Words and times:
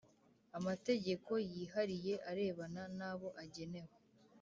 Amategeko 0.57 1.31
yihariye 1.51 2.13
arebana 2.29 2.83
nabo 2.99 3.27
agenewe. 3.43 3.93